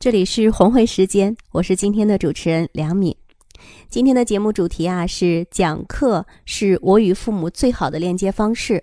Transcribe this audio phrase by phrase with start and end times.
[0.00, 3.14] 这里是红会时间，我是今天的主持人梁敏。
[3.90, 8.82] 今天的节目主题啊是讲课是我与父母最好的链接方式。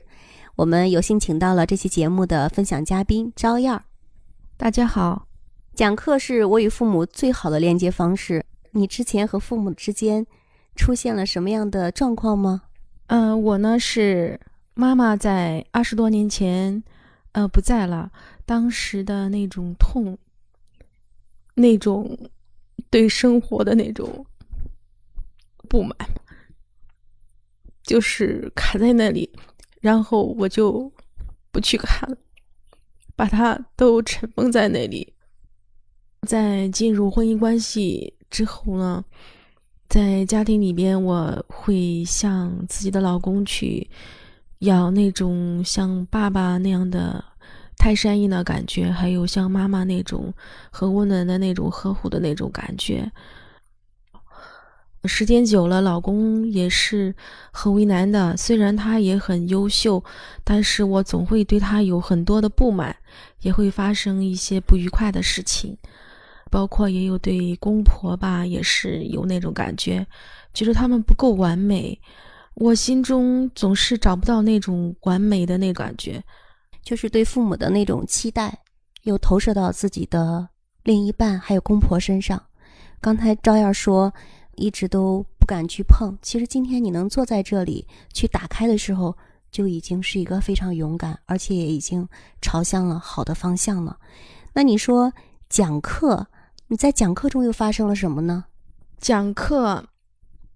[0.56, 3.84] 我们有幸请到了这期节目的分享嘉宾招燕儿。
[4.58, 5.28] 大家好，
[5.74, 8.46] 讲课是我与父母最好的链接方式。
[8.74, 10.24] 你之前和父母之间
[10.76, 12.62] 出现了什么样的状况吗？
[13.08, 14.40] 嗯，我呢是
[14.76, 16.84] 妈妈在二十多年前，
[17.32, 18.12] 呃不在了。
[18.46, 20.16] 当时的那种痛，
[21.58, 22.18] 那种
[22.90, 24.26] 对生活的那种。
[25.70, 25.94] 不满，
[27.84, 29.30] 就是卡在那里，
[29.82, 30.90] 然后我就
[31.52, 32.18] 不去看了，
[33.18, 35.14] 把它都尘封在那里。
[36.22, 39.04] 在进入婚姻关系之后呢，
[39.90, 43.90] 在家庭里边，我会向自己的老公去
[44.60, 47.22] 要那种像爸爸那样的
[47.78, 50.34] 泰山一的感觉，还有像妈妈那种
[50.72, 53.12] 很温暖的那种呵护的那种感觉。
[55.06, 57.16] 时间久了，老公也是
[57.52, 58.36] 很为难的。
[58.36, 60.04] 虽然他也很优秀，
[60.44, 62.94] 但是我总会对他有很多的不满，
[63.42, 65.78] 也会发生一些不愉快的事情。
[66.50, 70.06] 包括也有对公婆吧，也是有那种感觉，
[70.54, 71.98] 觉得他们不够完美。
[72.56, 76.24] 我心中总是找不到那种完美的那感觉，
[76.88, 78.58] 就是对父母的那种期待，
[79.04, 80.48] 又投射到自己的
[80.84, 82.42] 另一半还有公婆身上。
[83.02, 84.14] 刚才赵燕说。
[84.60, 86.18] 一直都不敢去碰。
[86.20, 89.16] 其实今天你能坐在这里去打开的时候，
[89.52, 92.10] 就已经是一个非常勇敢，而且也已经
[92.42, 93.96] 朝向了好的方向了。
[94.54, 95.14] 那你说
[95.48, 96.26] 讲课，
[96.66, 98.46] 你在讲课中又发生了什么呢？
[98.98, 99.86] 讲课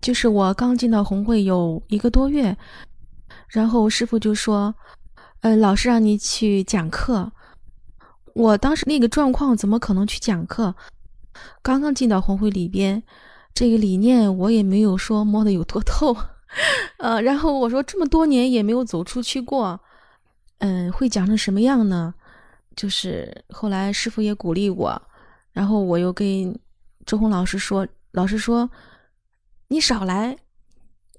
[0.02, 2.58] 就是我刚进到红会有一个多月，
[3.50, 4.74] 然后师傅就说
[5.42, 7.32] ：“呃，老师让你去讲课。”
[8.34, 10.74] 我当时那个状况怎么可能去讲课？
[11.62, 13.04] 刚刚进到红会里边。
[13.54, 16.16] 这个理念我也没有说摸得有多透，
[16.98, 19.78] 呃，然后我说这么多年也没有走出去过，
[20.60, 22.14] 嗯，会讲成什么样呢？
[22.78, 25.02] 就是后来师傅也鼓励我，
[25.52, 26.58] 然后我又跟
[27.06, 28.70] 周红老师说，老师说
[29.68, 30.38] 你少来，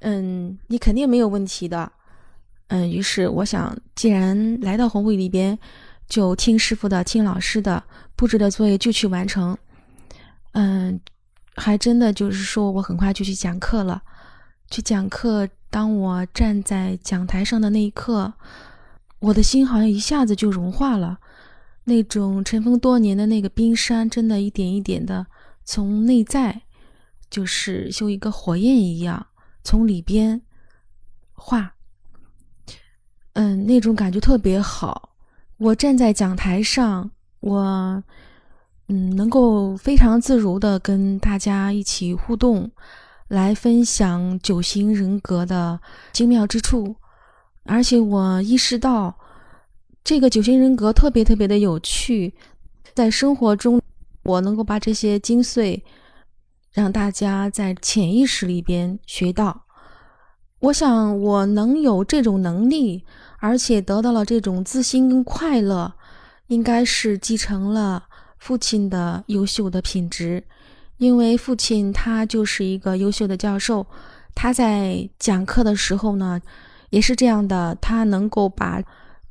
[0.00, 1.92] 嗯，你肯定没有问题的，
[2.72, 5.58] 嗯，于是我想，既然来到红会里边，
[6.08, 7.84] 就听师傅的，听老师的，
[8.16, 9.56] 布置的作业就去完成，
[10.52, 10.98] 嗯。
[11.54, 14.02] 还真的就是说，我很快就去讲课了。
[14.70, 18.32] 去讲课，当我站在讲台上的那一刻，
[19.18, 21.18] 我的心好像一下子就融化了。
[21.84, 25.26] 那种尘封多年的那个冰山，真的一点一点的
[25.62, 26.62] 从内在，
[27.28, 29.26] 就是像一个火焰一样，
[29.62, 30.40] 从里边
[31.34, 31.74] 化。
[33.34, 35.10] 嗯，那种感觉特别好。
[35.58, 37.10] 我站在讲台上，
[37.40, 38.02] 我。
[38.88, 42.70] 嗯，能够非常自如的跟大家一起互动，
[43.28, 45.80] 来分享九型人格的
[46.12, 46.96] 精妙之处，
[47.64, 49.16] 而且我意识到
[50.02, 52.34] 这个九型人格特别特别的有趣，
[52.92, 53.80] 在生活中
[54.24, 55.80] 我能够把这些精髓
[56.72, 59.61] 让大家在潜意识里边学到。
[60.62, 63.04] 我想我能有这种能力，
[63.38, 65.92] 而且得到了这种自信跟快乐，
[66.46, 68.04] 应该是继承了。
[68.38, 70.44] 父亲的优秀的品质，
[70.98, 73.84] 因为父亲他就是一个优秀的教授，
[74.36, 76.40] 他在讲课的时候呢，
[76.90, 78.80] 也是这样的，他能够把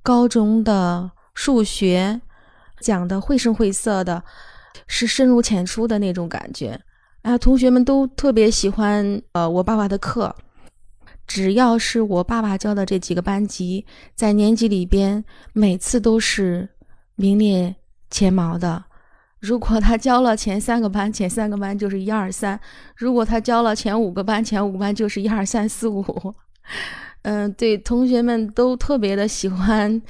[0.03, 2.19] 高中的数学
[2.81, 4.23] 讲的绘声绘色的，
[4.85, 6.81] 是深入浅出的那种感觉。
[7.21, 10.33] 啊，同学们都特别喜欢呃我爸爸的课，
[11.33, 13.85] 只要是我爸爸教的这几个班级，
[14.15, 15.23] 在年级里边
[15.53, 16.67] 每次都是
[17.15, 17.73] 名列
[18.09, 18.83] 前茅的。
[19.39, 22.59] 如果他教了前三个班，前三个班就是一二三；
[22.97, 26.03] 如果他教了前五个班，前五个班就是一二三四五。
[27.23, 30.01] 嗯，对，同学们都特别的喜欢，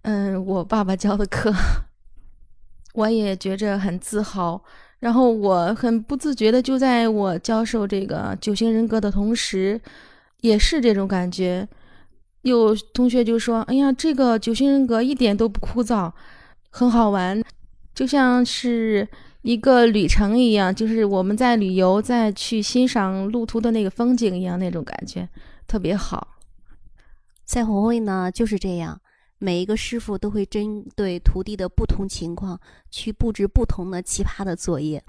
[0.00, 1.52] 嗯，我爸爸教的课，
[2.94, 4.64] 我也觉着很自豪。
[4.98, 9.78] 然后我很不自觉的就在我教授这个九型人格的同时，
[10.40, 11.68] 也是这种感觉。
[12.42, 16.10] 有同学就说：“哎呀，这个九型人格一点都不枯燥，
[16.70, 17.42] 很好玩。”
[17.94, 19.06] 就像是
[19.42, 25.28] 一个旅程一样，就是我们在旅游，在去欣赏路途的那个风景一样，那种感觉
[25.66, 26.28] 特别好。
[27.44, 28.98] 在红会呢，就是这样，
[29.38, 32.58] 每一个师傅都会针对徒弟的不同情况
[32.90, 35.02] 去布置不同的奇葩的作业。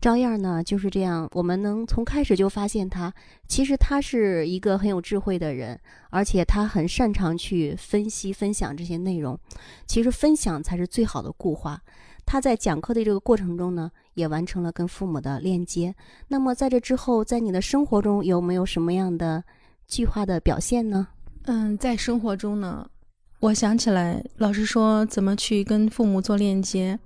[0.00, 3.12] 赵燕呢就是这样，我们能从开始就发现他，
[3.46, 9.38] 其实他是一个很有智慧的人，而且他很擅长去分析、分享这些内容。
[9.86, 11.80] 其实分享才是最好的固化。
[12.24, 15.94] 他在讲课的这个过程中呢，也完成了跟父母的链接。
[16.28, 19.42] 那么在这之后，在你的生活中有没有什么样的
[19.86, 21.08] 具化的表现呢？
[21.44, 22.88] 嗯，在生活中呢，
[23.40, 26.98] 我想起来，老师说怎么去跟父母做链接。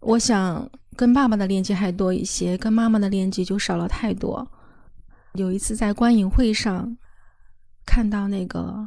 [0.00, 0.66] 我想
[1.00, 4.46] 跟爸爸的链接还多一些，跟妈妈的链接就少了太多。
[5.32, 6.94] 有一次在观影会上，
[7.86, 8.86] 看到那个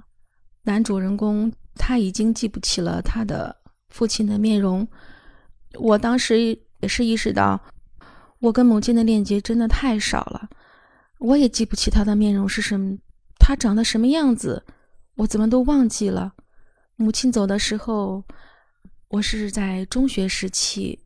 [0.62, 3.56] 男主人公，他已经记不起了他的
[3.90, 4.88] 父亲的面容。
[5.80, 7.60] 我当时也是意识到，
[8.38, 10.48] 我跟母亲的链接真的太少了，
[11.18, 12.96] 我也记不起他的面容是什么，
[13.40, 14.64] 他长得什么样子，
[15.16, 16.32] 我怎么都忘记了。
[16.96, 18.24] 母亲走的时候，
[19.08, 21.00] 我是在中学时期，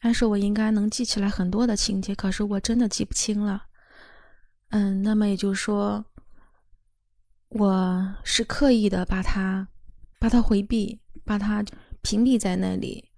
[0.00, 3.64] 按说我应该能记起来很多的情节，可是我真的记不清了。
[4.70, 6.04] 嗯，那么也就是说，
[7.48, 9.66] 我是刻意的把它，
[10.20, 11.64] 把它回避，把它
[12.02, 13.10] 屏蔽在那里。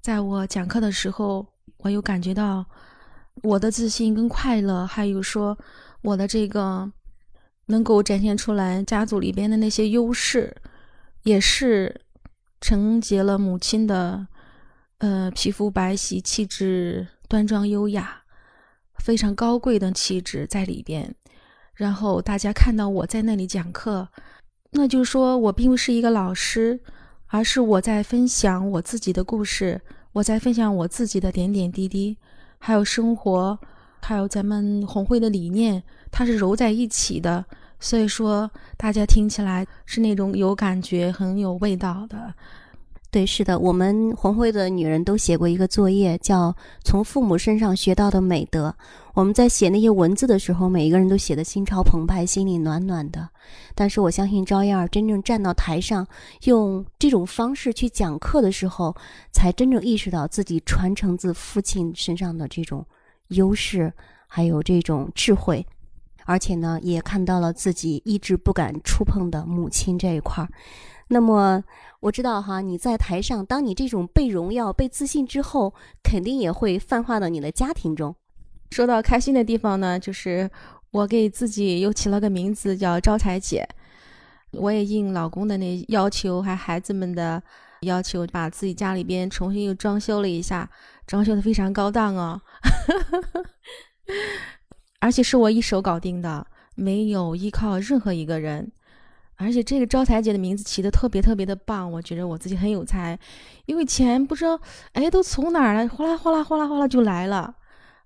[0.00, 1.46] 在我讲课的时候，
[1.78, 2.64] 我又感觉到
[3.42, 5.58] 我的自信跟快乐，还有说
[6.02, 6.92] 我的这个
[7.66, 10.54] 能够展现出来家族里边的那些优势，
[11.24, 12.02] 也是
[12.60, 14.28] 承接了母亲的
[14.98, 18.22] 呃皮肤白皙、气质端庄优雅、
[18.98, 21.14] 非常高贵的气质在里边。
[21.74, 24.08] 然后大家看到我在那里讲课，
[24.70, 26.80] 那就是说我并不是一个老师。
[27.30, 29.78] 而是我在分享我自己的故事，
[30.12, 32.16] 我在分享我自己的点点滴滴，
[32.58, 33.58] 还有生活，
[34.00, 37.44] 还有咱们红会的理念，它是揉在一起的。
[37.78, 42.32] 所以说，大家听起来是那种有感觉、很有味道的。
[43.10, 46.52] 对，是的，我们红会的女人都写过一个作业，叫
[46.84, 48.68] 《从父母身上学到的美德》。
[49.14, 53.30] 我们在写那些文字的时候，每一个人都写的心潮澎湃，心里暖暖的。
[53.74, 56.06] 但是我相信赵燕儿真正站到台上，
[56.44, 58.94] 用这种方式去讲课的时候，
[59.32, 62.86] 才真正意识到自己传承自父亲身上的这种
[63.28, 63.90] 优势，
[64.26, 65.66] 还有这种智慧，
[66.26, 70.50] 而且呢，也看到了自己一直不敢触碰的母亲这一块儿。
[71.08, 71.64] 那么。
[72.00, 78.14] 我知道哈，你在台上，当你这种被荣耀、被自信之后，肯定也会泛化到你的家庭中。
[78.70, 80.48] 说到开心的地方呢，就是
[80.92, 83.68] 我给自己又起了个名字叫招财姐。
[84.52, 87.42] 我也应老公的那要求，还孩子们的
[87.80, 90.70] 要求，把自己家里边重新又装修了一下，
[91.04, 92.40] 装修的非常高档哦，
[95.02, 96.46] 而且是我一手搞定的，
[96.76, 98.70] 没有依靠任何一个人。
[99.40, 103.16] 而且这个招财姐的名字起的特别特别的棒，我觉得我自己很有才，
[103.66, 104.60] 因为钱不知道
[104.94, 107.54] 哎都从哪儿来，哗啦哗啦哗啦哗啦就来了，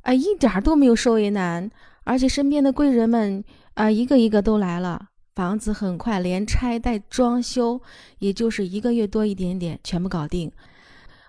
[0.03, 1.71] 哎一点都没有受为难，
[2.05, 3.43] 而且身边的贵人们
[3.75, 7.81] 啊一个一个都来了，房子很快连拆带装修，
[8.19, 10.53] 也就是一个月多一点点全部搞定，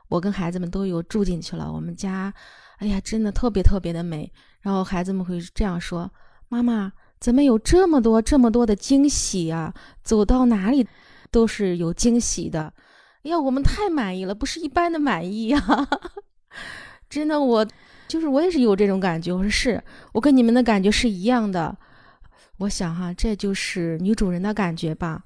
[0.09, 2.33] 我跟孩子们都有住进去了，我们家
[2.79, 4.29] 哎呀真的特别特别的美，
[4.59, 6.11] 然后孩子们会这样说，
[6.49, 6.92] 妈妈。
[7.23, 9.73] 怎么有这么多这么多的惊喜啊？
[10.03, 10.85] 走到哪里
[11.31, 12.73] 都是有惊喜的。
[13.23, 15.87] 哎呀，我们太满意了，不是一般的满意呀！
[17.09, 17.65] 真的，我
[18.09, 19.31] 就是我也是有这种感觉。
[19.31, 21.73] 我说是我跟你们的感觉是一样的。
[22.57, 25.23] 我想哈，这就是女主人的感觉吧。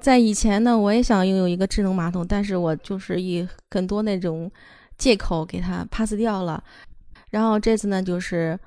[0.00, 4.50] 在以前呢，我也想拥有一个智能马桶，但是我就是以很多那种
[4.96, 6.64] 借口给它 pass 掉了。
[7.28, 8.58] 然后这次呢，就是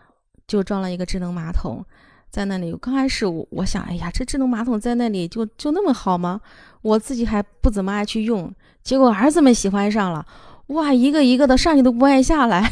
[0.48, 1.86] 就装了一个智能马桶。
[2.30, 6.42] 在那里，刚开始我我想，哎呀，这智能马桶在那里就就那么好吗？
[6.82, 10.26] 我自己还不怎么爱去用，结果儿子们喜欢上了，
[10.68, 12.72] 哇，一个一个的上去都不爱下来。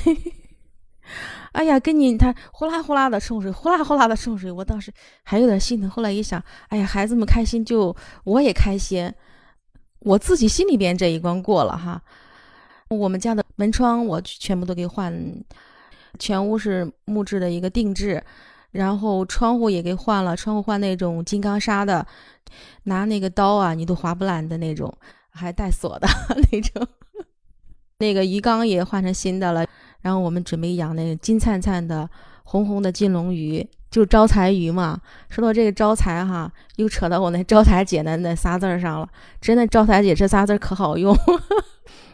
[1.54, 5.88] 哎呀，跟你他呼啦呼啦的冲水，呼啦呼啦的冲水，我当时还有点心疼。
[5.88, 9.14] 后来一想，哎呀，孩子们开心就我也开心，
[10.00, 12.02] 我自己心里边这一关过了哈。
[12.90, 15.14] 我们家的门窗我全部都给换，
[16.20, 18.24] 全屋是木质的一个定制。
[18.72, 22.08] 然后窗户也给换了，窗户换那种金刚砂的，
[22.84, 24.94] 拿那个刀啊，你都划不烂的那种，
[25.30, 26.08] 还带锁的
[26.52, 26.88] 那种。
[27.98, 29.66] 那个鱼缸也换成新的了。
[30.00, 32.10] 然后我们准备养那个金灿灿的、
[32.46, 35.00] 红红的金龙鱼，就招财鱼嘛。
[35.30, 39.10] 说到这个招财哈，又扯到我那招财姐的那仨字儿上了。
[39.42, 41.14] 真的，招财姐这仨字儿可好用。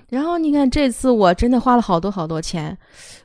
[0.10, 2.78] 然后你看这次我真的花了好多好多钱，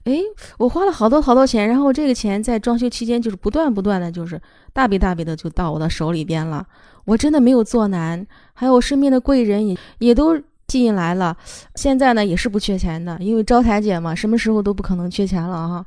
[0.04, 0.18] 哎，
[0.58, 4.40] 我花了好多好多钱，然后这个钱在装修期间就是不断不断的就是
[4.72, 6.66] 大笔大笔的就到我的手里边了，
[7.04, 10.36] 我真的没有做难，还有我身边的贵人也也都
[10.68, 11.36] 吸引来了，
[11.74, 15.84] 现在呢也是不缺钱的，因为招财姐嘛，什么时候都不可能缺钱了哈。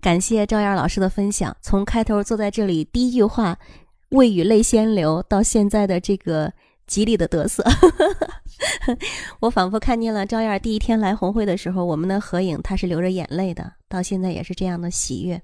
[0.00, 3.58] 感谢赵燕老师的分享，从开头坐在这里第一句话
[4.10, 6.52] “未雨泪先流”到现在的这个
[6.88, 7.62] 极力的得瑟。
[9.38, 15.40] 我仿佛看见了赵燕第一天来红会的时候，我们的合影，她是流着眼泪的，到现在也是这样的喜悦。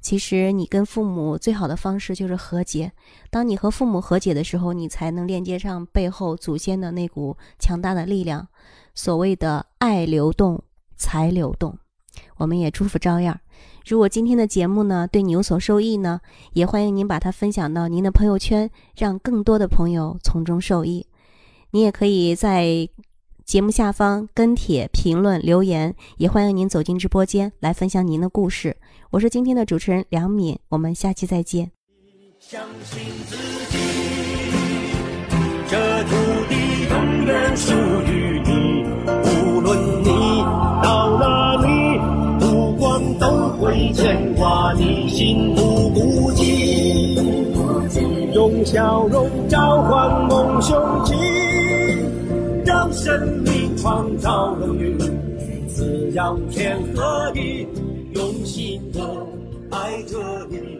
[0.00, 2.90] 其实你跟父母最好的方式就是和解，
[3.28, 8.48] 当你和父母和解的时候，你才能链接上背后祖先的那股强大的力量。
[8.94, 10.62] 所谓的爱流动，
[10.96, 11.78] 财流动。
[12.36, 13.40] 我们也祝福赵燕儿。
[13.90, 16.20] 如果今天的节目呢对你有所受益呢，
[16.52, 21.04] 也欢迎您把它分享到您的朋友圈，让更多的朋友从中受益。
[21.72, 22.88] 你也可以在
[23.44, 28.76] 节目下方跟帖评论留言，也欢迎您走进直播间来分享您的故事。
[29.10, 31.72] 我是今天的主持人梁敏，我们下期再见。
[32.38, 33.36] 相信自
[33.70, 33.78] 己，
[35.68, 36.10] 这土
[36.48, 36.54] 地
[36.88, 37.74] 永远属
[38.06, 38.29] 于
[43.52, 47.20] 会牵挂你，心不孤寂，
[48.34, 51.14] 用笑容召唤梦雄起。
[52.64, 54.96] 让生命创造荣誉，
[55.66, 57.66] 滋养天和地，
[58.14, 59.00] 用心的
[59.70, 60.79] 爱着你，